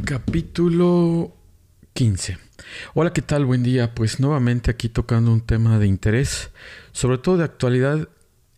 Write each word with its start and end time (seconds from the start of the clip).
Capítulo 0.00 1.36
15. 1.92 2.38
Hola, 2.94 3.12
¿qué 3.12 3.20
tal? 3.20 3.44
Buen 3.44 3.62
día. 3.62 3.94
Pues 3.94 4.20
nuevamente 4.20 4.70
aquí 4.70 4.88
tocando 4.88 5.30
un 5.30 5.42
tema 5.42 5.78
de 5.78 5.86
interés, 5.86 6.50
sobre 6.92 7.18
todo 7.18 7.36
de 7.36 7.44
actualidad 7.44 8.08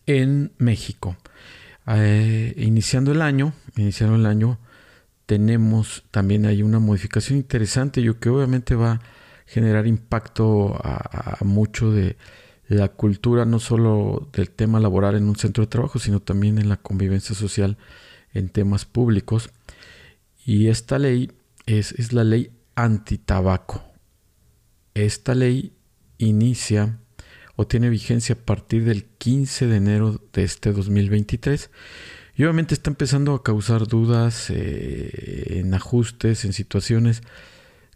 en 0.05 0.53
México. 0.57 1.17
Eh, 1.87 2.53
iniciando 2.57 3.11
el 3.11 3.21
año, 3.21 3.53
iniciando 3.75 4.15
el 4.15 4.25
año, 4.25 4.59
tenemos 5.25 6.05
también 6.09 6.45
hay 6.45 6.63
una 6.63 6.79
modificación 6.79 7.37
interesante, 7.37 8.01
yo 8.01 8.17
que 8.19 8.29
obviamente 8.29 8.73
va 8.75 8.93
a 8.93 9.01
generar 9.45 9.87
impacto 9.87 10.73
a, 10.81 11.37
a 11.39 11.43
mucho 11.43 11.91
de 11.91 12.15
la 12.69 12.87
cultura, 12.87 13.45
no 13.45 13.59
solo 13.59 14.29
del 14.31 14.49
tema 14.49 14.79
laboral 14.79 15.15
en 15.15 15.27
un 15.27 15.35
centro 15.35 15.63
de 15.65 15.67
trabajo, 15.67 15.99
sino 15.99 16.21
también 16.21 16.57
en 16.57 16.69
la 16.69 16.77
convivencia 16.77 17.35
social 17.35 17.77
en 18.33 18.49
temas 18.49 18.85
públicos. 18.85 19.49
Y 20.45 20.67
esta 20.67 20.99
ley 20.99 21.31
es, 21.65 21.91
es 21.93 22.13
la 22.13 22.23
ley 22.23 22.51
antitabaco. 22.75 23.83
Esta 24.93 25.35
ley 25.35 25.73
inicia 26.17 26.99
o 27.55 27.67
tiene 27.67 27.89
vigencia 27.89 28.35
a 28.35 28.45
partir 28.45 28.85
del 28.85 29.05
15 29.05 29.67
de 29.67 29.75
enero 29.77 30.21
de 30.33 30.43
este 30.43 30.71
2023 30.71 31.69
y 32.35 32.43
obviamente 32.43 32.73
está 32.73 32.89
empezando 32.89 33.33
a 33.33 33.43
causar 33.43 33.87
dudas 33.87 34.49
eh, 34.49 35.59
en 35.59 35.73
ajustes, 35.73 36.43
en 36.45 36.53
situaciones 36.53 37.23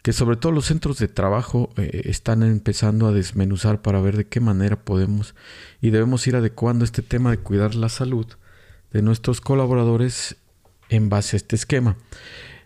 que 0.01 0.13
sobre 0.13 0.37
todo 0.37 0.53
los 0.53 0.65
centros 0.65 0.97
de 0.97 1.09
trabajo 1.09 1.69
eh, 1.75 2.03
están 2.05 2.43
empezando 2.43 3.07
a 3.07 3.11
desmenuzar 3.11 3.81
para 3.81 3.99
ver 3.99 4.15
de 4.15 4.27
qué 4.27 4.39
manera 4.39 4.81
podemos 4.81 5.35
y 5.81 5.89
debemos 5.89 6.25
ir 6.25 6.37
adecuando 6.37 6.85
este 6.85 7.01
tema 7.01 7.31
de 7.31 7.37
cuidar 7.37 7.75
la 7.75 7.89
salud 7.89 8.27
de 8.91 9.01
nuestros 9.01 9.41
colaboradores 9.41 10.37
en 10.89 11.09
base 11.09 11.35
a 11.35 11.37
este 11.37 11.55
esquema. 11.55 11.97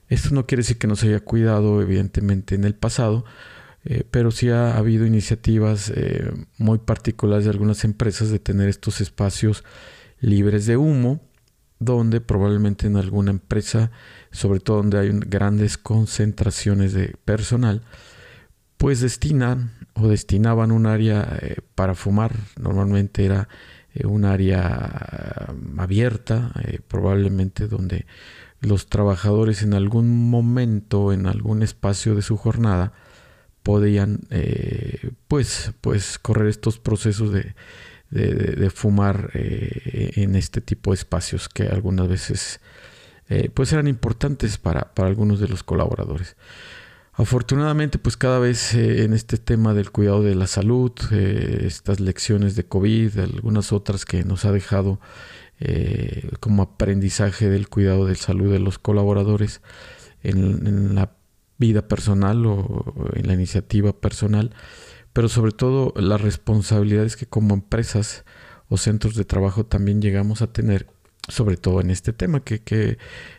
Esto 0.10 0.34
no 0.34 0.46
quiere 0.46 0.62
decir 0.62 0.78
que 0.78 0.88
no 0.88 0.96
se 0.96 1.08
haya 1.08 1.20
cuidado, 1.20 1.82
evidentemente, 1.82 2.56
en 2.56 2.64
el 2.64 2.76
pasado, 2.76 3.26
eh, 3.86 4.04
pero 4.10 4.32
sí 4.32 4.50
ha 4.50 4.78
habido 4.78 5.06
iniciativas 5.06 5.92
eh, 5.94 6.32
muy 6.58 6.78
particulares 6.80 7.46
de 7.46 7.52
algunas 7.52 7.84
empresas 7.84 8.30
de 8.30 8.40
tener 8.40 8.70
estos 8.70 9.02
espacios 9.02 9.64
libres 10.20 10.66
de 10.66 10.78
humo, 10.78 11.22
donde 11.80 12.22
probablemente 12.22 12.88
en 12.88 12.96
alguna 12.96 13.32
empresa, 13.32 13.92
sobre 14.32 14.60
todo 14.60 14.78
donde 14.78 15.00
hay 15.00 15.10
grandes 15.12 15.78
concentraciones 15.78 16.94
de 16.94 17.16
personal, 17.26 17.82
pues 18.78 19.02
destinan 19.02 19.72
o 19.94 20.08
destinaban 20.08 20.72
un 20.72 20.86
área 20.86 21.38
eh, 21.42 21.58
para 21.76 21.96
fumar. 21.96 22.34
Normalmente 22.60 23.26
era 23.26 23.50
un 24.04 24.26
área 24.26 25.54
abierta, 25.78 26.52
probablemente 26.88 27.68
donde 27.68 28.06
los 28.64 28.88
trabajadores 28.88 29.62
en 29.62 29.74
algún 29.74 30.30
momento, 30.30 31.12
en 31.14 31.28
algún 31.28 31.64
espacio 31.64 32.16
de 32.16 32.22
su 32.22 32.38
jornada, 32.38 32.94
podían 33.62 34.22
eh, 34.30 35.12
pues, 35.28 35.72
pues 35.82 36.18
correr 36.20 36.48
estos 36.48 36.80
procesos 36.80 37.32
de, 37.34 37.56
de, 38.10 38.70
fumar 38.70 39.32
eh, 39.34 40.12
en 40.16 40.36
este 40.36 40.62
tipo 40.62 40.92
de 40.92 40.96
espacios 40.96 41.50
que 41.50 41.64
algunas 41.64 42.08
veces 42.08 42.60
eh, 43.30 43.50
pues 43.54 43.74
eran 43.74 43.88
importantes 43.88 44.58
para, 44.58 44.94
para, 44.94 45.08
algunos 45.08 45.40
de 45.40 45.48
los 45.48 45.64
colaboradores. 45.64 46.36
Afortunadamente 47.16 48.00
pues 48.00 48.18
cada 48.18 48.40
vez 48.40 48.74
en 48.74 49.14
este 49.14 49.38
tema 49.38 49.74
del 49.74 49.92
cuidado 49.92 50.24
de 50.24 50.34
la 50.34 50.48
salud, 50.48 50.92
estas 51.12 52.00
lecciones 52.00 52.56
de 52.56 52.66
COVID, 52.66 53.20
algunas 53.20 53.72
otras 53.72 54.06
que 54.06 54.24
nos 54.24 54.46
ha 54.46 54.52
dejado 54.52 55.00
eh, 55.60 56.32
como 56.40 56.64
aprendizaje 56.64 57.50
del 57.50 57.70
cuidado 57.70 58.08
de 58.08 58.16
salud 58.16 58.52
de 58.52 58.60
los 58.60 58.80
colaboradores 58.80 59.62
en, 60.24 60.96
la 60.96 61.16
vida 61.60 61.88
personal 61.88 62.46
o 62.48 63.12
en 63.14 63.28
la 63.28 63.34
iniciativa 63.34 63.94
personal, 63.94 64.52
pero 65.14 65.30
sobre 65.30 65.52
todo 65.52 65.94
las 65.96 66.20
responsabilidades 66.20 67.16
que 67.16 67.28
como 67.28 67.54
empresas 67.54 68.26
o 68.68 68.78
centros 68.78 69.16
de 69.16 69.24
trabajo 69.24 69.66
también 69.66 70.02
llegamos 70.02 70.42
a 70.42 70.52
tener, 70.52 70.88
sobre 71.28 71.58
todo 71.58 71.80
en 71.80 71.92
este 71.92 72.12
tema, 72.12 72.40
que, 72.40 72.98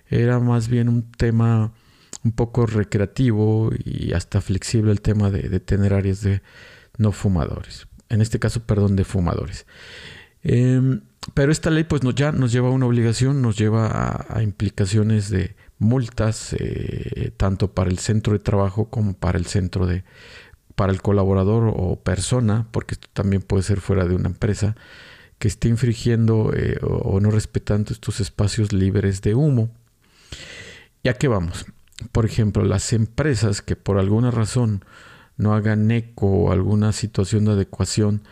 era 0.09 0.39
más 0.39 0.69
bien 0.69 0.89
un 0.89 1.11
tema 1.11 1.73
un 2.25 2.33
poco 2.33 2.67
recreativo 2.67 3.71
y 3.85 4.13
hasta 4.13 4.41
flexible 4.41 4.91
el 4.93 5.01
tema 5.01 5.31
de, 5.31 5.61
tener 5.61 5.95
áreas 5.95 6.23
de 6.23 6.43
no 6.97 7.13
fumadores. 7.13 7.87
En 8.09 8.21
este 8.21 8.39
caso, 8.39 8.65
perdón, 8.65 8.97
de 8.97 9.05
fumadores. 9.05 9.67
Em, 10.43 11.03
pero 11.35 11.53
esta 11.53 11.71
ley 11.71 11.85
pues 11.85 12.03
ya 12.15 12.33
nos 12.33 12.53
lleva 12.53 12.69
a 12.69 12.73
una 12.73 12.87
obligación, 12.87 13.43
nos 13.43 13.57
lleva 13.57 14.27
a, 14.29 14.43
implicaciones 14.43 15.31
de 15.31 15.57
multas, 15.79 16.55
eh, 16.59 17.33
tanto 17.37 17.73
para 17.73 17.91
el 17.91 17.99
centro 17.99 18.33
de 18.33 18.39
trabajo 18.39 18.91
como 18.91 19.15
para 19.15 19.39
el 19.39 19.47
centro 19.47 19.87
de, 19.87 20.05
para 20.75 20.93
el 20.93 21.03
colaborador 21.03 21.73
o 21.75 22.01
persona, 22.03 22.69
porque 22.71 22.95
esto 22.95 23.09
también 23.13 23.43
puede 23.43 23.63
ser 23.63 23.81
fuera 23.81 24.07
de 24.07 24.15
una 24.15 24.29
empresa, 24.29 24.77
que 25.39 25.49
esté 25.49 25.69
infringiendo 25.69 26.53
eh, 26.55 26.79
o, 26.83 27.21
no 27.21 27.31
respetando 27.31 27.93
estos 27.93 28.21
espacios 28.21 28.73
libres 28.73 29.21
de 29.23 29.35
humo. 29.35 29.71
¿Ya 31.03 31.15
qué 31.15 31.29
vamos? 31.29 31.67
Por 32.13 32.25
ejemplo, 32.27 32.65
las 32.65 32.93
empresas 32.93 33.63
que 33.63 33.77
por 33.77 33.99
alguna 33.99 34.31
razón 34.31 34.85
no 35.37 35.55
hagan 35.55 35.91
eco 35.91 36.27
o 36.27 36.53
alguna 36.53 36.93
situación 36.93 37.45
de 37.45 37.53
adecuación 37.53 38.23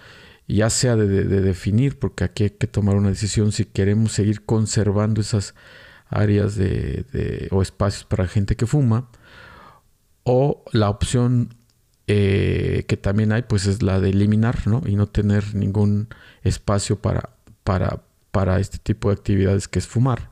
ya 0.48 0.70
sea 0.70 0.96
de, 0.96 1.24
definir, 1.24 1.98
porque 1.98 2.24
aquí 2.24 2.44
hay 2.44 2.50
que 2.50 2.66
tomar 2.66 2.96
una 2.96 3.08
decisión 3.08 3.52
si 3.52 3.64
queremos 3.64 4.12
seguir 4.12 4.44
conservando 4.44 5.20
esas 5.20 5.54
áreas 6.08 6.56
de, 6.56 7.48
o 7.50 7.62
espacios 7.62 8.04
para 8.04 8.26
gente 8.26 8.56
que 8.56 8.66
fuma, 8.66 9.08
o 10.24 10.62
la 10.72 10.90
opción 10.90 11.54
eh, 12.06 12.84
que 12.86 12.96
también 12.96 13.32
hay, 13.32 13.42
pues 13.42 13.66
es 13.66 13.82
la 13.82 14.00
de 14.00 14.10
eliminar, 14.10 14.66
¿no? 14.66 14.82
Y 14.86 14.96
no 14.96 15.06
tener 15.06 15.54
ningún 15.54 16.08
espacio 16.42 17.00
para, 17.00 17.30
para, 17.64 18.02
para 18.30 18.60
este 18.60 18.78
tipo 18.78 19.08
de 19.08 19.14
actividades 19.14 19.68
que 19.68 19.78
es 19.78 19.86
fumar. 19.86 20.28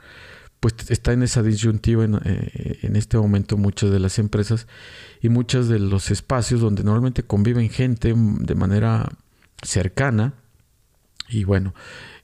Pues 0.61 0.75
está 0.89 1.13
en 1.13 1.23
esa 1.23 1.43
disyuntiva 1.43 2.05
en, 2.05 2.21
eh, 2.23 2.79
en 2.83 2.97
este 2.97 3.17
momento 3.17 3.57
muchas 3.57 3.91
de 3.91 3.99
las 3.99 4.19
empresas 4.19 4.67
y 5.23 5.31
muchos 5.31 5.69
de 5.69 5.79
los 5.79 6.11
espacios 6.11 6.61
donde 6.61 6.85
normalmente 6.85 7.23
conviven 7.23 7.71
gente 7.71 8.15
de 8.15 8.55
manera 8.55 9.09
cercana 9.63 10.35
y 11.31 11.45
bueno, 11.45 11.75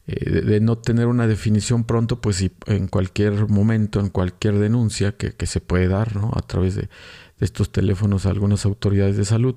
eh, 0.07 0.41
de, 0.43 0.61
no 0.61 0.79
tener 0.79 1.07
una 1.07 1.27
definición 1.27 1.85
pronto, 1.85 2.21
pues 2.21 2.45
en 2.67 2.89
cualquier 2.89 3.49
momento, 3.49 4.01
en 4.01 4.09
cualquier 4.09 4.59
denuncia 4.59 5.13
que, 5.13 5.47
se 5.47 5.61
puede 5.61 5.89
dar 5.89 6.15
¿no? 6.17 6.31
a 6.35 6.43
través 6.43 6.77
de, 6.77 6.89
estos 7.39 7.71
teléfonos 7.71 8.25
a 8.25 8.31
algunas 8.31 8.65
autoridades 8.65 9.17
de 9.17 9.25
salud, 9.25 9.57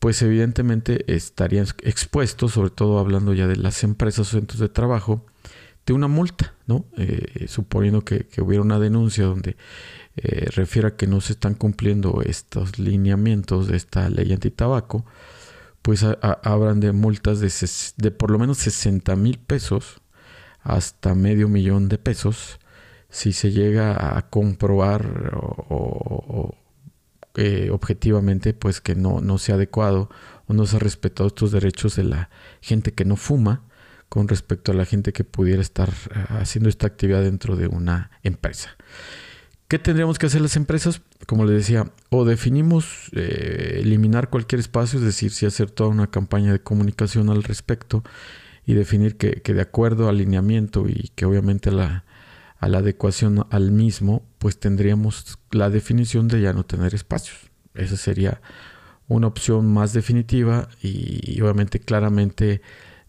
pues 0.00 0.20
evidentemente 0.22 1.04
estarían 1.14 1.66
expuestos, 1.82 2.52
sobre 2.52 2.70
todo 2.70 2.98
hablando 2.98 3.32
ya 3.32 3.46
de 3.46 3.56
las 3.56 3.84
empresas 3.84 4.28
o 4.28 4.30
centros 4.32 4.60
de 4.60 4.68
trabajo, 4.68 5.24
una 5.94 6.08
multa, 6.08 6.54
¿no? 6.66 6.84
Eh, 6.96 7.46
suponiendo 7.48 8.02
que, 8.02 8.26
hubiera 8.40 8.62
una 8.62 8.78
denuncia 8.78 9.24
donde 9.24 9.56
eh, 10.16 10.46
refiera 10.54 10.96
que 10.96 11.06
no 11.06 11.20
se 11.20 11.34
están 11.34 11.54
cumpliendo 11.54 12.22
estos 12.22 12.78
lineamientos 12.78 13.68
de 13.68 13.76
esta 13.76 14.08
ley 14.10 14.32
antitabaco, 14.32 15.04
pues 15.82 16.04
habrán 16.04 16.80
de 16.80 16.92
multas 16.92 17.40
de, 17.40 17.50
de, 17.96 18.10
por 18.10 18.30
lo 18.30 18.38
menos 18.38 18.58
60 18.58 19.16
mil 19.16 19.38
pesos 19.38 20.00
hasta 20.62 21.14
medio 21.14 21.48
millón 21.48 21.88
de 21.88 21.98
pesos 21.98 22.60
si 23.08 23.32
se 23.32 23.50
llega 23.50 24.16
a 24.16 24.28
comprobar 24.28 25.32
o, 25.34 26.54
eh, 27.34 27.70
objetivamente 27.70 28.54
pues 28.54 28.80
que 28.80 28.94
no, 28.94 29.20
no 29.20 29.38
sea 29.38 29.54
adecuado 29.54 30.10
o 30.46 30.52
no 30.52 30.66
se 30.66 30.76
ha 30.76 30.80
respetado 30.80 31.28
estos 31.28 31.52
derechos 31.52 31.96
de 31.96 32.04
la 32.04 32.30
gente 32.60 32.92
que 32.92 33.04
no 33.04 33.16
fuma 33.16 33.62
con 34.10 34.28
respecto 34.28 34.72
a 34.72 34.74
la 34.74 34.84
gente 34.84 35.14
que 35.14 35.24
pudiera 35.24 35.62
estar 35.62 35.88
eh, 35.88 36.24
haciendo 36.40 36.68
esta 36.68 36.86
actividad 36.86 37.22
dentro 37.22 37.56
de 37.56 37.68
una 37.68 38.10
empresa. 38.22 38.76
¿Qué 39.68 39.78
tendríamos 39.78 40.18
que 40.18 40.26
hacer 40.26 40.40
las 40.40 40.56
empresas? 40.56 41.00
Como 41.26 41.44
les 41.44 41.56
decía, 41.56 41.92
o 42.10 42.24
definimos 42.24 43.08
eh, 43.12 43.78
eliminar 43.82 44.28
cualquier 44.28 44.58
espacio, 44.58 44.98
es 44.98 45.04
decir, 45.04 45.30
si 45.30 45.46
hacer 45.46 45.70
toda 45.70 45.90
una 45.90 46.08
campaña 46.08 46.50
de 46.50 46.60
comunicación 46.60 47.30
al 47.30 47.44
respecto 47.44 48.02
y 48.66 48.74
definir 48.74 49.16
que, 49.16 49.40
de 49.40 49.60
acuerdo 49.60 50.08
al 50.08 50.16
alineamiento 50.16 50.88
y 50.88 51.12
que 51.14 51.24
obviamente 51.24 51.70
la, 51.70 52.04
a 52.58 52.68
la 52.68 52.78
adecuación 52.78 53.46
al 53.50 53.70
mismo, 53.70 54.26
pues 54.38 54.58
tendríamos 54.58 55.38
la 55.52 55.70
definición 55.70 56.26
de 56.26 56.40
ya 56.40 56.52
no 56.52 56.64
tener 56.64 56.92
espacios. 56.92 57.38
Esa 57.74 57.96
sería 57.96 58.40
una 59.06 59.28
opción 59.28 59.72
más 59.72 59.92
definitiva 59.92 60.68
y, 60.82 61.40
obviamente 61.40 61.78
claramente 61.78 62.60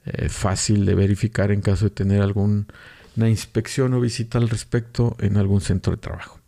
eh, 0.06 0.30
fácil 0.30 0.86
de 0.86 0.96
verificar 0.96 1.52
en 1.52 1.62
caso 1.62 1.86
de 1.86 1.92
tener 1.92 2.22
alguna 2.22 2.66
inspección 3.18 3.94
o 3.94 4.02
visita 4.02 4.38
al 4.38 4.50
respecto 4.50 5.16
en 5.20 5.38
algún 5.38 5.62
centro 5.62 5.92
de 5.92 5.98
trabajo. 5.98 6.40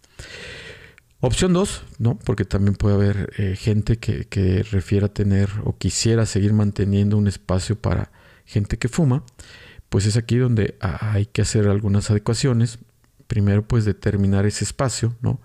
Opción 1.19 1.53
2, 1.53 1.83
¿no? 1.99 2.19
Porque 2.19 2.45
también 2.45 2.75
puede 2.75 2.95
haber 2.95 3.33
eh, 3.37 3.55
gente 3.55 3.97
que, 3.97 4.25
que, 4.25 4.63
refiera 4.63 5.07
tener 5.07 5.49
o 5.63 5.77
quisiera 5.77 6.25
seguir 6.25 6.53
manteniendo 6.53 7.17
un 7.17 7.27
espacio 7.27 7.79
para 7.79 8.11
gente 8.45 8.77
que 8.77 8.89
fuma. 8.89 9.23
Pues 9.87 10.05
es 10.05 10.17
aquí 10.17 10.37
donde 10.37 10.75
hay 10.79 11.27
que 11.27 11.43
hacer 11.43 11.67
algunas 11.67 12.09
adecuaciones. 12.09 12.79
Primero, 13.27 13.65
pues 13.65 13.85
determinar 13.85 14.45
ese 14.45 14.63
espacio, 14.63 15.15
¿no? 15.21 15.39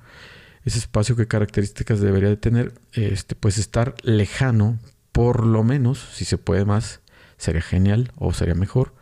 ese 0.69 0.79
espacio 0.79 1.17
qué 1.17 1.27
características 1.27 2.01
debería 2.01 2.29
de 2.29 2.37
tener, 2.37 2.75
este, 2.93 3.35
pues 3.35 3.59
estar 3.59 3.95
lejano, 4.03 4.79
por 5.13 5.45
lo 5.45 5.65
menos, 5.65 5.99
si 6.13 6.25
se 6.25 6.39
puede 6.39 6.65
más, 6.65 7.01
sería 7.39 7.63
genial 7.63 8.13
o 8.17 8.33
sería 8.35 8.55
mejor, 8.55 8.95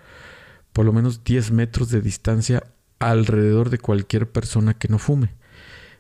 por 0.73 0.85
lo 0.85 0.93
menos 0.93 1.25
10 1.25 1.50
metros 1.53 1.91
de 1.91 2.00
distancia 2.00 2.62
alrededor 2.99 3.71
de 3.71 3.79
cualquier 3.79 4.31
persona 4.31 4.75
que 4.75 4.88
no 4.88 4.99
fume. 4.99 5.35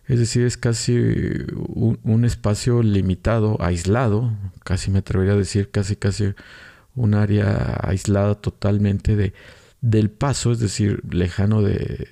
Es 0.06 0.20
decir, 0.20 0.46
es 0.46 0.56
casi 0.56 0.96
un, 1.56 2.24
espacio 2.24 2.82
limitado, 2.82 3.56
aislado, 3.60 4.32
casi 4.62 4.90
me 4.90 5.00
atrevería 5.00 5.34
a 5.34 5.36
decir, 5.36 5.70
casi 5.70 5.96
casi 5.96 6.32
un 6.94 7.14
área 7.14 7.76
aislada 7.82 8.36
totalmente 8.36 9.16
de, 9.16 9.34
del 9.80 10.10
paso, 10.10 10.52
es 10.52 10.60
decir, 10.60 11.02
lejano 11.10 11.60
de, 11.60 12.08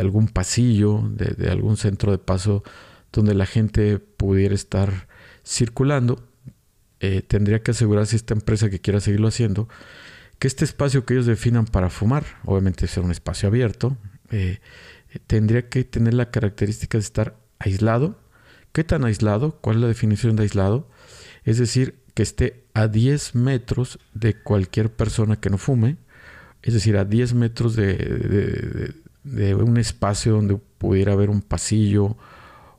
algún 0.00 0.26
pasillo, 0.26 1.02
de, 1.08 1.48
algún 1.48 1.76
centro 1.76 2.10
de 2.10 2.18
paso 2.18 2.64
donde 3.12 3.34
la 3.34 3.46
gente 3.46 3.98
pudiera 3.98 4.54
estar 4.54 5.06
circulando. 5.44 6.22
Eh, 7.00 7.22
tendría 7.22 7.62
que 7.62 7.72
asegurarse 7.72 8.16
esta 8.16 8.34
empresa 8.34 8.70
que 8.70 8.80
quiera 8.80 9.00
seguirlo 9.00 9.28
haciendo 9.28 9.68
que 10.38 10.48
este 10.48 10.64
espacio 10.64 11.04
que 11.04 11.14
ellos 11.14 11.26
definan 11.26 11.66
para 11.66 11.90
fumar, 11.90 12.24
obviamente 12.44 12.86
ser 12.86 13.02
un 13.02 13.10
espacio 13.10 13.48
abierto, 13.48 13.96
eh, 14.30 14.58
tendría 15.26 15.68
que 15.68 15.84
tener 15.84 16.14
la 16.14 16.30
característica 16.30 16.98
de 16.98 17.02
estar 17.02 17.36
aislado. 17.58 18.20
¿Qué 18.72 18.84
tan 18.84 19.04
aislado? 19.04 19.58
¿Cuál 19.60 19.76
es 19.76 19.82
la 19.82 19.88
definición 19.88 20.36
de 20.36 20.42
aislado? 20.42 20.88
Es 21.44 21.58
decir, 21.58 22.02
que 22.14 22.22
esté 22.22 22.64
a 22.74 22.88
10 22.88 23.34
metros 23.34 23.98
de 24.14 24.34
cualquier 24.34 24.90
persona 24.90 25.36
que 25.36 25.50
no 25.50 25.58
fume, 25.58 25.96
es 26.62 26.74
decir, 26.74 26.96
a 26.96 27.04
10 27.04 27.34
metros 27.34 27.76
de, 27.76 28.94
un 29.24 29.76
espacio 29.76 30.32
donde 30.32 30.56
pudiera 30.56 31.12
haber 31.12 31.30
un 31.30 31.40
pasillo, 31.42 32.16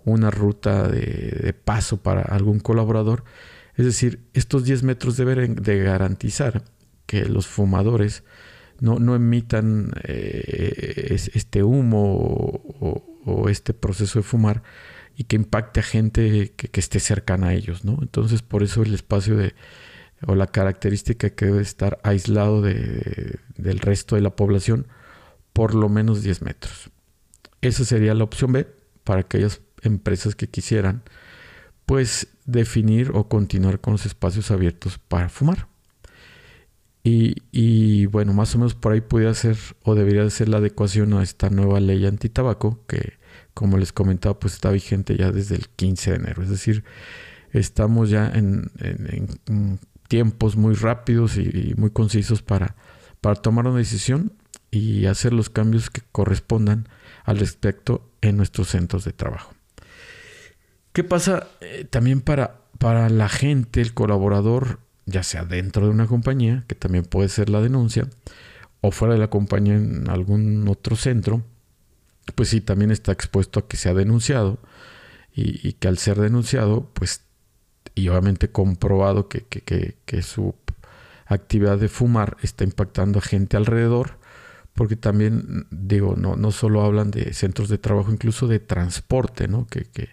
una 0.05 0.29
ruta 0.29 0.87
de, 0.87 1.53
paso 1.53 1.97
para 1.97 2.21
algún 2.21 2.59
colaborador. 2.59 3.23
Es 3.77 3.85
decir, 3.85 4.27
estos 4.33 4.65
10 4.65 4.83
metros 4.83 5.17
deben 5.17 5.55
de 5.55 5.79
garantizar 5.79 6.63
que 7.05 7.25
los 7.25 7.47
fumadores 7.47 8.23
no, 8.79 9.15
emitan 9.15 9.91
eh, 10.03 11.15
este 11.33 11.63
humo 11.63 12.63
o, 13.25 13.49
este 13.49 13.73
proceso 13.73 14.19
de 14.19 14.23
fumar 14.23 14.63
y 15.15 15.25
que 15.25 15.35
impacte 15.35 15.79
a 15.79 15.83
gente 15.83 16.53
que, 16.55 16.79
esté 16.79 16.99
cercana 16.99 17.47
a 17.47 17.53
ellos, 17.53 17.85
¿no? 17.85 17.97
Entonces, 18.01 18.41
por 18.41 18.63
eso 18.63 18.83
el 18.83 18.93
espacio 18.93 19.35
de, 19.35 19.53
o 20.25 20.35
la 20.35 20.47
característica 20.47 21.29
que 21.29 21.45
debe 21.45 21.61
estar 21.61 21.99
aislado 22.03 22.61
de, 22.61 23.39
del 23.57 23.79
resto 23.79 24.15
de 24.15 24.21
la 24.21 24.35
población, 24.35 24.87
por 25.53 25.75
lo 25.75 25.89
menos 25.89 26.23
10 26.23 26.41
metros. 26.41 26.91
Esa 27.61 27.83
sería 27.83 28.13
la 28.13 28.23
opción 28.23 28.51
B 28.51 28.67
para 29.03 29.21
aquellas 29.21 29.61
empresas 29.81 30.35
que 30.35 30.47
quisieran, 30.47 31.03
pues, 31.87 32.27
definir 32.45 33.11
o 33.15 33.29
continuar 33.29 33.79
con 33.79 33.93
los 33.93 34.05
espacios 34.05 34.51
abiertos 34.51 34.99
para 34.99 35.29
fumar. 35.29 35.67
Y, 37.03 38.05
bueno, 38.07 38.33
más 38.33 38.53
o 38.53 38.57
menos 38.57 38.75
por 38.75 38.91
ahí 38.91 38.99
pudiera 38.99 39.33
ser 39.33 39.55
o 39.83 39.95
debería 39.95 40.29
ser 40.29 40.49
la 40.49 40.57
adecuación 40.57 41.13
a 41.13 41.23
esta 41.23 41.49
nueva 41.49 41.79
ley 41.79 42.05
antitabaco 42.05 42.83
que, 42.85 43.13
como 43.53 43.77
les 43.77 43.93
comentaba, 43.93 44.37
pues 44.37 44.55
está 44.55 44.69
vigente 44.71 45.15
ya 45.15 45.31
desde 45.31 45.55
el 45.55 45.69
15 45.69 46.11
de 46.11 46.17
enero. 46.17 46.43
Es 46.43 46.49
decir, 46.49 46.83
estamos 47.53 48.09
ya 48.09 48.29
en, 48.35 48.69
tiempos 50.09 50.57
muy 50.57 50.75
rápidos 50.75 51.37
y, 51.37 51.73
muy 51.77 51.91
concisos 51.91 52.41
para, 52.41 52.75
para 53.21 53.35
tomar 53.35 53.65
una 53.65 53.77
decisión 53.77 54.33
y 54.69 55.05
hacer 55.05 55.31
los 55.31 55.49
cambios 55.49 55.89
que 55.89 56.01
correspondan 56.11 56.89
al 57.23 57.39
respecto 57.39 58.11
en 58.19 58.35
nuestros 58.35 58.67
centros 58.67 59.05
de 59.05 59.13
trabajo. 59.13 59.56
¿Qué 60.97 61.03
pasa 61.03 61.45
eh, 61.61 61.85
también 61.87 62.21
para, 62.21 62.55
para 62.79 63.07
la 63.11 63.29
gente, 63.29 63.81
el 63.81 63.93
colaborador? 63.93 64.79
ya 65.05 65.21
sea 65.21 65.45
dentro 65.45 65.85
de 65.85 65.91
una 65.91 66.07
compañía, 66.07 66.65
que 66.67 66.73
también 66.73 67.05
puede 67.05 67.29
ser 67.29 67.49
la 67.49 67.61
denuncia, 67.61 68.09
o 68.81 68.89
fuera 68.89 69.13
de 69.13 69.19
la 69.19 69.29
compañía 69.29 69.75
en 69.75 70.09
algún 70.09 70.67
otro 70.67 70.95
centro, 70.95 71.43
pues 72.33 72.49
sí, 72.49 72.61
también 72.61 72.89
está 72.89 73.11
expuesto 73.11 73.59
a 73.59 73.67
que 73.67 73.77
sea 73.77 73.93
denunciado 73.93 74.57
y, 75.35 75.73
que 75.73 75.87
al 75.87 75.99
ser 75.99 76.19
denunciado, 76.19 76.89
pues, 76.95 77.21
y 77.93 78.09
obviamente 78.09 78.49
comprobado 78.49 79.29
que, 79.29 79.43
que, 79.43 80.21
su 80.23 80.55
actividad 81.27 81.77
de 81.77 81.89
fumar 81.89 82.37
está 82.41 82.63
impactando 82.63 83.19
a 83.19 83.21
gente 83.21 83.55
alrededor, 83.55 84.17
porque 84.73 84.95
también, 84.95 85.67
digo, 85.69 86.15
no, 86.17 86.37
no 86.37 86.49
solo 86.51 86.81
hablan 86.81 87.11
de 87.11 87.35
centros 87.35 87.69
de 87.69 87.77
trabajo, 87.77 88.11
incluso 88.11 88.47
de 88.47 88.57
transporte, 88.57 89.47
¿no? 89.47 89.67
Que, 89.67 89.83
que, 89.83 90.09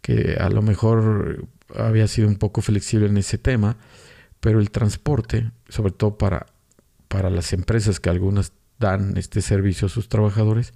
que 0.00 0.36
a 0.40 0.48
lo 0.48 0.62
mejor 0.62 1.48
había 1.74 2.06
sido 2.06 2.28
un 2.28 2.36
poco 2.36 2.62
flexible 2.62 3.06
en 3.06 3.16
ese 3.16 3.38
tema, 3.38 3.76
pero 4.40 4.60
el 4.60 4.70
transporte, 4.70 5.50
sobre 5.68 5.92
todo 5.92 6.16
para, 6.18 6.46
para 7.08 7.30
las 7.30 7.52
empresas 7.52 8.00
que 8.00 8.10
algunas 8.10 8.52
dan 8.78 9.16
este 9.16 9.42
servicio 9.42 9.86
a 9.86 9.90
sus 9.90 10.08
trabajadores, 10.08 10.72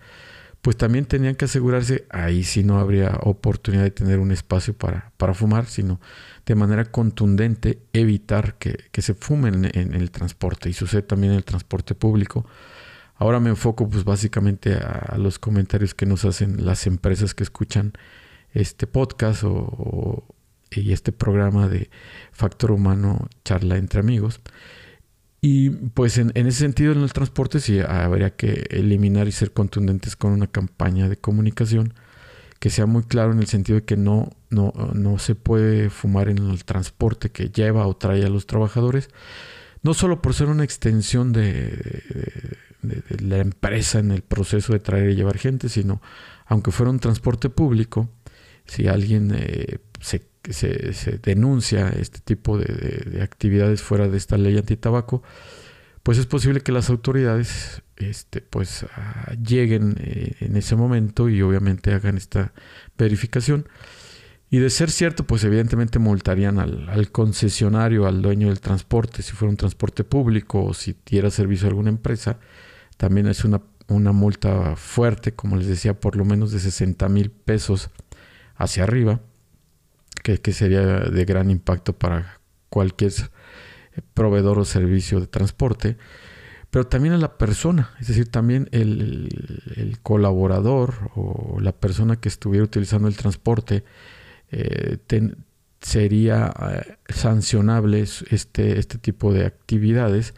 pues 0.63 0.77
también 0.77 1.07
tenían 1.07 1.35
que 1.35 1.47
asegurarse, 1.47 2.07
ahí 2.11 2.45
sí 2.45 2.63
no 2.63 2.79
habría 2.79 3.19
oportunidad 3.23 3.83
de 3.83 3.91
tener 3.91 4.21
un 4.21 4.31
espacio 4.31 4.75
para, 4.75 5.11
para 5.17 5.35
fumar, 5.35 5.67
sino 5.67 6.01
de 6.47 6.55
manera 6.55 6.85
contundente 6.85 7.81
evitar 7.93 8.55
que, 8.55 8.79
se 9.03 9.15
fumen 9.15 9.69
en, 9.75 9.95
el 9.95 10.13
transporte 10.13 10.71
y 10.71 10.73
sucede 10.73 11.03
también 11.03 11.33
en 11.33 11.39
el 11.39 11.45
transporte 11.45 11.97
público. 11.97 12.47
Ahora 13.17 13.41
me 13.41 13.51
enfoco 13.51 13.89
pues 13.89 14.05
básicamente 14.05 14.75
a, 14.75 15.17
los 15.19 15.41
comentarios 15.41 15.95
que 15.95 16.07
nos 16.07 16.25
hacen 16.25 16.65
las 16.65 16.87
empresas 16.87 17.35
que 17.35 17.43
escuchan 17.43 17.93
este 18.53 18.87
podcast 18.87 19.45
o, 19.45 20.25
y 20.71 20.93
este 20.93 21.13
programa 21.13 21.69
de 21.69 21.91
Factor 22.33 22.73
Humano, 22.73 23.29
charla 23.45 23.77
entre 23.77 24.01
amigos. 24.01 24.41
Y 25.41 25.71
pues 25.71 26.19
en, 26.19 26.31
ese 26.35 26.53
sentido 26.53 26.93
en 26.93 27.03
el 27.03 27.13
transporte 27.13 27.59
sí 27.59 27.81
habría 27.81 28.37
que 28.37 28.67
eliminar 28.71 29.27
y 29.27 29.33
ser 29.33 29.53
contundentes 29.53 30.15
con 30.15 30.33
una 30.33 30.47
campaña 30.47 31.09
de 31.09 31.17
comunicación 31.17 31.95
que 32.61 32.71
sea 32.71 32.87
muy 32.87 33.03
claro 33.03 33.33
en 33.33 33.41
el 33.41 33.49
sentido 33.49 33.81
de 33.81 33.85
que 33.85 33.97
no, 33.97 34.31
no, 34.51 34.73
no 34.95 35.19
se 35.19 35.35
puede 35.35 35.91
fumar 35.91 36.29
en 36.29 36.39
el 36.39 36.65
transporte 36.65 37.31
que 37.31 37.49
lleva 37.49 37.89
o 37.89 37.97
trae 37.97 38.25
a 38.25 38.29
los 38.29 38.47
trabajadores, 38.47 39.09
no 39.83 39.95
solo 39.95 40.23
por 40.23 40.33
ser 40.33 40.47
una 40.47 40.63
extensión 40.63 41.33
de, 41.33 42.57
la 43.21 43.39
empresa 43.39 43.99
en 43.99 44.13
el 44.13 44.23
proceso 44.23 44.73
de 44.73 44.79
traer 44.79 45.11
y 45.11 45.17
llevar 45.17 45.39
gente, 45.39 45.69
sino 45.69 46.01
aunque 46.47 46.71
fuera 46.71 46.91
un 46.91 47.01
transporte 47.01 47.51
público, 47.51 48.09
si 48.73 48.89
alguien 48.89 49.35
eh, 49.37 49.81
se 50.01 51.19
denuncia 51.23 51.91
este 51.91 52.21
tipo 52.21 52.57
de, 52.57 53.21
actividades 53.23 53.83
fuera 53.83 54.09
de 54.09 54.17
esta 54.17 54.39
ley 54.39 54.57
antitabaco, 54.57 55.23
pues 56.03 56.17
es 56.17 56.25
posible 56.25 56.63
que 56.63 56.73
las 56.73 56.89
autoridades 56.89 57.83
este, 57.97 58.41
pues, 58.41 58.87
ah, 58.97 59.35
lleguen 59.35 59.97
eh, 60.01 60.37
en 60.41 60.57
ese 60.57 60.75
momento 60.75 61.29
y 61.29 61.43
obviamente 61.43 61.93
hagan 61.93 62.17
esta 62.17 62.55
verificación. 62.97 63.69
Y 64.49 64.59
de 64.59 64.71
ser 64.71 64.91
cierto, 64.91 65.27
pues 65.27 65.45
evidentemente 65.45 65.99
multarían 65.99 66.59
al, 66.59 67.11
concesionario, 67.11 68.07
al 68.07 68.23
dueño 68.23 68.49
del 68.49 68.61
transporte, 68.61 69.23
si 69.23 69.33
fuera 69.33 69.51
un 69.51 69.59
transporte 69.59 70.03
público 70.03 70.65
o 70.65 70.73
si 70.73 70.97
diera 71.05 71.31
servicio 71.31 71.67
a 71.67 71.71
alguna 71.71 71.91
empresa. 71.91 72.39
También 72.97 73.27
es 73.27 73.45
una, 73.45 73.61
una 73.89 74.13
multa 74.13 74.77
fuerte, 74.77 75.33
como 75.33 75.57
les 75.57 75.67
decía, 75.67 75.99
por 75.99 76.17
lo 76.17 76.25
menos 76.25 76.53
de 76.53 76.59
60 76.59 77.09
mil 77.11 77.31
pesos 77.31 77.91
hacia 78.57 78.85
arriba 78.85 79.21
que, 80.23 80.53
sería 80.53 80.81
de 80.81 81.25
gran 81.25 81.51
impacto 81.51 81.93
para 81.95 82.41
cualquier 82.69 83.13
proveedor 84.15 84.59
o 84.59 84.65
servicio 84.65 85.21
de 85.21 85.27
transporte, 85.27 85.97
pero 86.71 86.87
también 86.87 87.15
a 87.15 87.19
la 87.19 87.37
persona, 87.37 87.91
es 88.01 88.09
decir, 88.09 88.29
también 88.29 88.69
el, 88.73 89.99
colaborador 90.03 91.11
o 91.15 91.59
la 91.61 91.73
persona 91.73 92.17
que 92.17 92.29
estuviera 92.29 92.65
utilizando 92.65 93.09
el 93.09 93.17
transporte 93.17 93.85
eh, 94.51 94.99
sería 95.81 96.53
eh, 96.71 96.97
sancionable 97.09 98.01
este, 98.01 98.79
este 98.79 98.99
tipo 98.99 99.33
de 99.33 99.45
actividades 99.45 100.35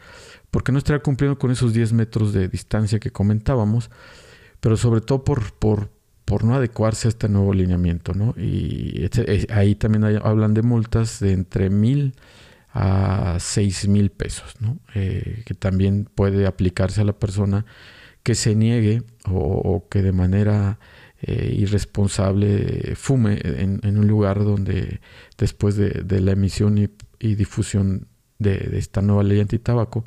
porque 0.55 0.71
no 0.71 0.77
estaría 0.77 1.03
cumpliendo 1.03 1.37
con 1.37 1.51
esos 1.51 1.73
10 1.73 1.91
metros 1.91 2.31
de 2.31 2.47
distancia 2.47 2.97
que 2.97 3.11
comentábamos, 3.11 3.91
pero 4.61 4.77
sobre 4.77 5.01
todo 5.01 5.25
por, 5.25 5.51
por, 5.51 5.89
por 6.25 6.43
no 6.43 6.55
adecuarse 6.55 7.07
a 7.07 7.09
este 7.09 7.29
nuevo 7.29 7.53
lineamiento, 7.53 8.13
¿no? 8.13 8.33
Y 8.35 9.03
este, 9.03 9.47
ahí 9.53 9.75
también 9.75 10.03
hablan 10.23 10.55
de 10.55 10.63
multas 10.63 11.19
de 11.19 11.33
entre 11.33 11.69
mil 11.69 12.15
a 12.73 13.37
seis 13.39 13.87
mil 13.87 14.09
pesos, 14.09 14.55
¿no? 14.59 14.79
Eh, 14.95 15.43
que 15.45 15.53
también 15.53 16.09
puede 16.13 16.47
aplicarse 16.47 17.01
a 17.01 17.05
la 17.05 17.13
persona 17.13 17.65
que 18.23 18.35
se 18.35 18.55
niegue 18.55 19.03
o, 19.29 19.87
que 19.89 20.01
de 20.01 20.11
manera 20.11 20.79
eh, 21.21 21.55
irresponsable 21.57 22.95
fume 22.95 23.39
en, 23.43 23.79
un 23.83 24.07
lugar 24.07 24.43
donde 24.43 24.99
después 25.37 25.75
de, 25.75 26.21
la 26.21 26.31
emisión 26.31 26.77
y, 27.19 27.35
difusión 27.35 28.07
de, 28.39 28.57
de, 28.57 28.79
esta 28.79 29.01
nueva 29.01 29.23
ley 29.23 29.39
antitabaco, 29.39 30.03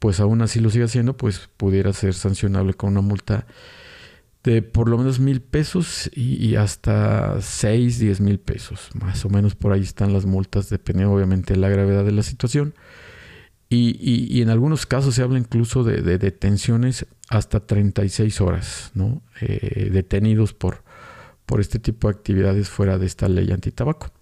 pues 0.00 0.18
aún 0.20 0.42
así 0.42 0.58
lo 0.60 0.68
sigue 0.68 0.84
haciendo, 0.84 1.16
pues 1.16 1.48
pudiera 1.56 1.92
ser 1.92 2.14
sancionable 2.14 2.74
con 2.74 2.90
una 2.90 3.02
multa 3.02 3.46
de 4.44 4.60
por 4.60 4.88
lo 4.88 4.98
menos 4.98 5.20
mil 5.20 5.40
pesos 5.40 6.10
y, 6.14 6.54
hasta 6.56 7.40
seis, 7.40 7.98
diez 7.98 8.20
mil 8.20 8.38
pesos. 8.38 8.90
Más 8.94 9.24
o 9.24 9.30
menos 9.30 9.54
por 9.54 9.72
ahí 9.72 9.80
están 9.80 10.12
las 10.12 10.26
multas, 10.26 10.68
dependiendo 10.68 11.14
obviamente 11.14 11.54
de 11.54 11.60
la 11.60 11.70
gravedad 11.70 12.04
de 12.04 12.12
la 12.12 12.22
situación. 12.22 12.74
Y, 13.70 14.40
en 14.40 14.50
algunos 14.50 14.86
casos 14.86 15.16
se 15.16 15.22
habla 15.22 15.38
incluso 15.38 15.82
de, 15.82 16.18
detenciones 16.18 17.06
hasta 17.28 17.66
36 17.66 18.40
horas, 18.40 18.92
¿no? 18.94 19.22
Eh, 19.40 19.88
detenidos 19.90 20.52
por, 20.52 20.84
por 21.46 21.60
este 21.60 21.80
tipo 21.80 22.06
de 22.06 22.14
actividades 22.14 22.68
fuera 22.68 22.98
de 22.98 23.06
esta 23.06 23.28
ley 23.28 23.50
antitabaco. 23.50 24.12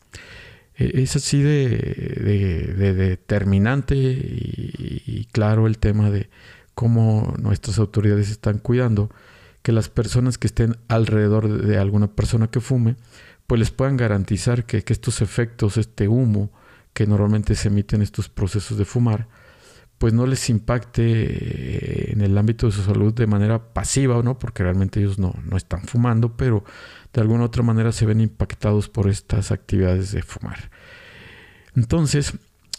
E, 0.77 1.03
es 1.03 1.17
así 1.17 1.43
de, 1.43 2.95
determinante 2.95 3.97
y, 3.97 5.27
claro 5.33 5.67
el 5.67 5.79
tema 5.79 6.11
de 6.11 6.31
cómo 6.75 7.35
nuestras 7.39 7.79
autoridades 7.79 8.31
están 8.31 8.59
cuidando 8.59 9.11
que 9.63 9.73
las 9.73 9.89
personas 9.89 10.39
que 10.39 10.47
estén 10.47 10.77
alrededor 10.89 11.63
de 11.63 11.79
alguna 11.79 12.09
persona 12.09 12.49
que 12.49 12.61
fume, 12.61 12.97
pues 13.47 13.59
les 13.59 13.71
puedan 13.71 13.97
garantizar 13.97 14.65
que, 14.65 14.83
que 14.83 14.93
estos 14.93 15.23
efectos, 15.23 15.77
este 15.77 16.09
humo 16.09 16.51
que 16.93 17.07
normalmente 17.07 17.55
se 17.55 17.69
emite 17.69 17.97
en 17.97 18.03
estos 18.03 18.29
procesos 18.29 18.77
de 18.79 18.85
fumar, 18.85 19.29
pues 19.99 20.13
no 20.13 20.27
les 20.27 20.51
impacte 20.51 21.03
eh, 21.05 22.13
en 22.13 22.23
el 22.23 22.37
ámbito 22.37 22.67
de 22.67 22.73
su 22.73 22.83
salud 22.83 23.15
de 23.15 23.29
manera 23.29 23.73
pasiva, 23.73 24.21
¿no? 24.23 24.37
Porque 24.37 24.65
realmente 24.65 24.99
ellos 24.99 25.19
no, 25.19 25.33
no 25.45 25.57
están 25.57 25.83
fumando, 25.83 26.37
pero 26.37 26.65
de 27.13 27.21
alguna 27.21 27.43
u 27.43 27.47
otra 27.47 27.63
manera 27.63 27.93
se 27.93 28.05
ven 28.05 28.21
impactados 28.21 28.89
por 28.89 29.09
estas 29.09 29.53
actividades 29.53 30.11
de 30.11 30.23
fumar. 30.23 30.71
Entonces, 31.77 32.35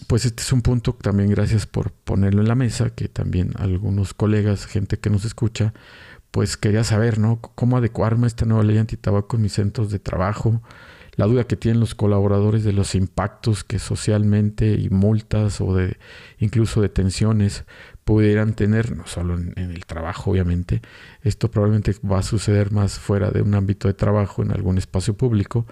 pues 0.08 0.26
este 0.26 0.44
es 0.44 0.52
un 0.52 0.62
punto 0.62 0.94
también 0.94 1.30
gracias 1.30 1.66
por 1.66 1.92
ponerlo 1.92 2.42
en 2.42 2.48
la 2.48 2.56
mesa, 2.56 2.90
que 2.90 3.08
también 3.08 3.54
algunos 3.58 4.14
colegas, 4.14 4.66
gente 4.66 5.00
que 5.00 5.10
nos 5.10 5.24
escucha, 5.24 5.74
pues 6.34 6.58
quería 6.58 6.84
saber, 6.84 7.20
¿no? 7.20 7.40
Cómo 7.54 7.78
adecuarme 7.78 8.26
a 8.26 8.28
esta 8.28 8.48
nueva 8.48 8.64
ley 8.64 8.80
antitabaco 8.80 9.36
en 9.36 9.44
mis 9.44 9.54
centros 9.54 9.92
de 9.92 10.00
trabajo, 10.00 10.64
la 11.16 11.28
duda 11.28 11.44
que 11.44 11.56
tienen 11.56 11.80
los 11.80 11.94
colaboradores 11.94 12.64
de 12.64 12.74
los 12.74 12.96
impactos 12.96 13.64
que 13.64 13.78
socialmente 13.78 14.74
y 14.74 14.90
multas 14.90 15.62
o 15.62 15.76
de 15.76 15.98
incluso 16.40 16.82
detenciones 16.82 17.66
pudieran 18.04 18.56
tener, 18.56 18.98
no 18.98 19.06
solo 19.06 19.36
en, 19.36 19.54
el 19.56 19.86
trabajo 19.86 20.32
obviamente, 20.32 20.82
esto 21.22 21.52
probablemente 21.52 21.94
va 22.04 22.18
a 22.18 22.24
suceder 22.24 22.72
más 22.72 22.98
fuera 22.98 23.30
de 23.30 23.44
un 23.44 23.54
ámbito 23.54 23.88
de 23.88 23.94
trabajo, 23.94 24.42
en 24.42 24.54
algún 24.54 24.80
espacio 24.80 25.16
público, 25.16 25.68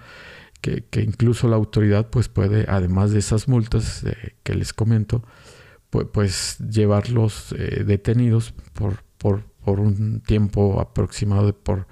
que, 0.60 0.84
incluso 1.02 1.48
la 1.48 1.56
autoridad 1.56 2.08
pues 2.08 2.28
puede, 2.28 2.66
además 2.68 3.10
de 3.10 3.18
esas 3.18 3.48
multas 3.48 4.04
eh, 4.04 4.36
que 4.44 4.54
les 4.54 4.72
comento, 4.72 5.24
pues, 5.90 6.58
llevarlos 6.58 7.52
eh, 7.58 7.82
detenidos 7.84 8.54
por, 8.74 9.02
por, 9.18 9.42
por, 9.64 9.80
un 9.80 10.20
tiempo 10.20 10.80
aproximado 10.80 11.46
de, 11.46 11.52
por 11.52 11.86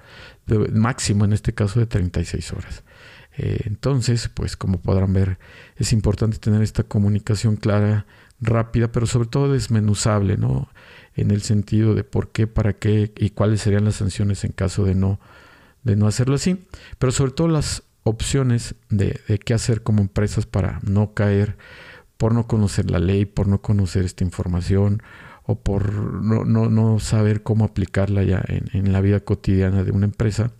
máximo 0.73 1.25
en 1.25 1.33
este 1.33 1.53
caso 1.53 1.79
de 1.79 1.85
36 1.85 2.53
horas. 2.53 2.83
Eh, 3.37 3.61
entonces, 3.65 4.29
pues 4.29 4.57
como 4.57 4.81
podrán 4.81 5.13
ver, 5.13 5.39
es 5.77 5.93
importante 5.93 6.37
tener 6.37 6.61
esta 6.61 6.83
comunicación 6.83 7.55
clara, 7.55 8.05
rápida, 8.39 8.91
pero 8.91 9.05
sobre 9.05 9.29
todo 9.29 9.53
desmenuzable, 9.53 10.37
¿no? 10.37 10.69
En 11.15 11.31
el 11.31 11.41
sentido 11.41 11.95
de 11.95 12.03
por 12.03 12.31
qué, 12.31 12.47
para 12.47 12.73
qué 12.73 13.11
y 13.17 13.29
cuáles 13.31 13.61
serían 13.61 13.85
las 13.85 13.95
sanciones 13.95 14.43
en 14.43 14.51
caso 14.51 14.83
de 14.83 14.95
no, 14.95 15.19
de 15.83 15.95
no 15.95 16.07
hacerlo 16.07 16.35
así. 16.35 16.65
Pero 16.99 17.11
sobre 17.11 17.31
todo 17.31 17.47
las 17.47 17.83
opciones 18.03 18.75
de, 18.89 19.19
qué 19.45 19.53
hacer 19.53 19.83
como 19.83 20.01
empresas 20.01 20.45
para 20.45 20.79
no 20.83 21.13
caer 21.13 21.57
por 22.17 22.33
no 22.33 22.47
conocer 22.47 22.89
la 22.91 22.99
ley, 22.99 23.25
por 23.25 23.47
no 23.47 23.61
conocer 23.61 24.05
esta 24.05 24.23
información 24.23 25.01
o 25.43 25.59
por 25.59 25.93
no, 25.93 26.43
no, 26.45 26.99
saber 26.99 27.43
cómo 27.43 27.65
aplicarla 27.65 28.23
ya 28.23 28.43
en, 28.47 28.69
en 28.73 28.91
la 28.91 29.01
vida 29.01 29.19
cotidiana 29.19 29.83
de 29.83 29.91
una 29.91 30.05
empresa 30.05 30.51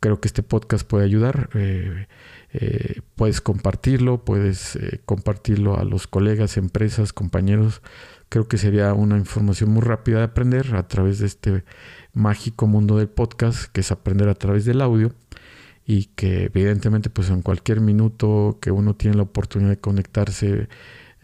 creo 0.00 0.20
que 0.20 0.28
este 0.28 0.42
podcast 0.42 0.86
puede 0.86 1.04
ayudar. 1.04 1.50
Eh, 1.54 2.06
eh, 2.52 3.00
puedes 3.16 3.40
compartirlo, 3.40 4.24
puedes 4.24 4.76
eh, 4.76 5.00
compartirlo 5.04 5.78
a 5.78 5.84
los 5.84 6.06
colegas, 6.06 6.56
empresas, 6.56 7.12
compañeros. 7.12 7.82
Creo 8.28 8.48
que 8.48 8.58
sería 8.58 8.92
una 8.94 9.16
información 9.16 9.70
muy 9.70 9.82
rápida 9.82 10.18
de 10.18 10.24
aprender 10.24 10.74
a 10.76 10.86
través 10.88 11.18
de 11.18 11.26
este 11.26 11.64
mágico 12.12 12.66
mundo 12.66 12.98
del 12.98 13.08
podcast, 13.08 13.70
que 13.72 13.80
es 13.80 13.90
aprender 13.92 14.28
a 14.28 14.34
través 14.34 14.64
del 14.64 14.80
audio 14.80 15.12
y 15.86 16.06
que 16.16 16.44
evidentemente 16.44 17.08
pues 17.08 17.30
en 17.30 17.40
cualquier 17.40 17.80
minuto 17.80 18.58
que 18.60 18.70
uno 18.70 18.94
tiene 18.94 19.16
la 19.16 19.22
oportunidad 19.22 19.70
de 19.70 19.78
conectarse 19.78 20.68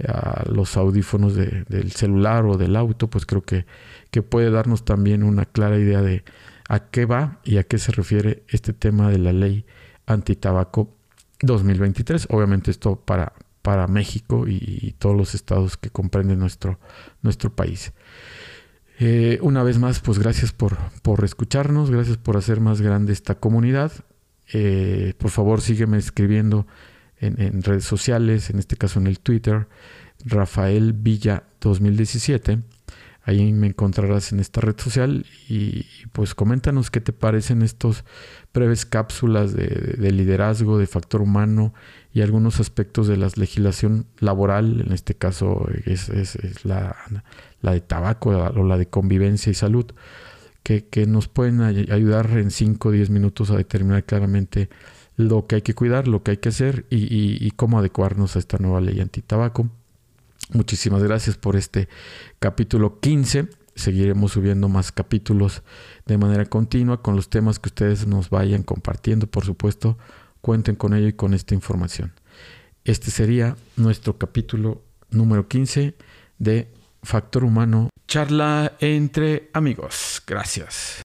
a 0.07 0.45
los 0.51 0.77
audífonos 0.77 1.35
del 1.35 1.93
celular 1.93 2.45
o 2.47 2.57
del 2.57 2.77
auto, 2.77 3.09
pues 3.09 3.27
creo 3.27 3.43
que, 3.43 3.67
que 4.11 4.23
puede 4.23 4.51
darnos 4.51 4.85
también 4.85 5.23
una 5.23 5.45
clara 5.45 5.79
idea 5.79 6.03
de, 6.03 6.25
a 6.69 6.81
qué 6.91 7.05
va 7.05 7.41
y 7.45 7.59
a 7.59 7.65
qué 7.65 7.79
se 7.79 7.93
refiere 7.93 8.43
este 8.49 8.73
tema 8.73 9.11
de 9.11 9.19
la 9.19 9.33
ley 9.33 9.65
antitabaco 10.07 10.91
2023. 11.43 12.29
Obviamente 12.31 12.71
esto 12.71 12.97
para, 12.97 13.33
para 13.63 13.87
México 13.87 14.47
y, 14.49 14.95
todos 14.99 15.17
los 15.17 15.35
estados 15.35 15.77
que 15.77 15.91
comprenden 15.91 16.39
nuestro, 16.39 16.79
nuestro 17.23 17.55
país. 17.55 17.93
Eh, 18.99 19.39
una 19.43 19.63
vez 19.63 19.79
más, 19.79 20.01
pues 20.01 20.19
gracias 20.19 20.53
por, 20.53 20.77
por 21.03 21.25
escucharnos, 21.25 21.91
gracias 21.91 22.17
por 22.17 22.37
hacer 22.37 22.61
más 22.61 22.81
grande 22.81 23.13
esta 23.13 23.35
comunidad. 23.35 23.93
Eh, 24.53 25.15
por 25.19 25.31
favor, 25.31 25.61
sígueme 25.61 25.99
escribiendo 25.99 26.67
en, 27.19 27.63
redes 27.63 27.85
sociales, 27.85 28.51
en 28.51 28.59
este 28.59 28.77
caso 28.77 28.99
en 28.99 29.07
el 29.07 29.21
Twitter, 29.21 29.69
Rafael 30.25 30.93
Villa 30.93 31.45
2017. 31.61 32.61
Ahí 33.27 33.53
me 33.55 33.69
encontrarás 33.69 34.33
en 34.33 34.41
esta 34.41 34.61
red 34.61 34.79
social 34.79 35.25
y, 35.49 35.87
pues 36.13 36.35
coméntanos 36.35 36.91
qué 36.91 37.01
te 37.01 37.15
parecen 37.15 37.63
estos 37.63 38.05
breves 38.53 38.85
cápsulas 38.85 39.55
de, 39.55 40.13
liderazgo, 40.13 40.77
de 40.77 40.87
factor 40.87 41.23
humano 41.23 41.73
y 42.13 42.21
algunos 42.21 42.61
aspectos 42.61 43.09
de 43.09 43.17
la 43.17 43.29
legislación 43.35 44.07
laboral, 44.19 44.83
en 44.83 44.93
este 44.93 45.15
caso 45.15 45.67
es, 45.87 46.11
la, 46.65 46.97
de 47.63 47.81
tabaco 47.81 48.31
o 48.31 48.63
la 48.63 48.77
de 48.77 48.87
convivencia 48.87 49.51
y 49.51 49.55
salud, 49.55 49.87
que, 50.65 51.07
nos 51.07 51.29
pueden 51.29 51.61
ayudar 51.61 52.31
en 52.39 52.51
5 52.51 52.89
o 52.89 52.93
10 52.93 53.11
minutos 53.11 53.51
a 53.51 53.57
determinar 53.57 54.05
claramente 54.05 54.71
lo 55.17 55.47
que 55.47 55.57
hay 55.57 55.63
que 55.63 55.75
cuidar, 55.75 56.09
lo 56.09 56.23
que 56.23 56.33
hay 56.33 56.37
que 56.39 56.49
hacer 56.49 56.87
y, 56.91 57.51
cómo 57.53 57.79
adecuarnos 57.79 58.37
a 58.37 58.39
esta 58.39 58.59
nueva 58.59 58.81
ley 58.81 59.01
antitabaco. 59.01 59.69
Muchísimas 60.53 61.03
gracias 61.03 61.37
por 61.37 61.57
este 61.57 61.89
capítulo 62.39 63.01
15. 63.01 63.49
Seguiremos 63.75 64.33
subiendo 64.33 64.69
más 64.69 64.93
capítulos 64.93 65.63
de 66.07 66.19
manera 66.19 66.45
continua 66.47 67.03
con 67.03 67.17
los 67.17 67.29
temas 67.29 67.59
que 67.59 67.69
ustedes 67.69 68.07
nos 68.07 68.31
vayan 68.31 68.63
compartiendo. 68.63 69.27
Por 69.27 69.45
supuesto, 69.45 69.99
cuenten 70.41 70.77
con 70.77 70.95
ello 70.95 71.09
y 71.09 71.13
con 71.15 71.35
esta 71.35 71.55
información. 71.55 72.13
Este 72.85 73.11
sería 73.11 73.57
nuestro 73.77 74.19
capítulo 74.19 74.83
número 75.11 75.49
15 75.49 75.95
de 76.39 76.69
Factor 77.03 77.45
Humano. 77.45 77.89
Charla 78.07 78.77
entre 78.81 79.51
amigos. 79.55 80.23
Gracias. 80.27 81.03